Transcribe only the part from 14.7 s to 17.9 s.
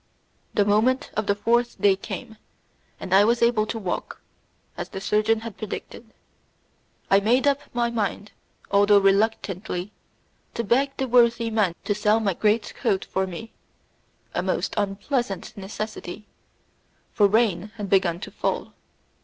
unpleasant necessity, for rain had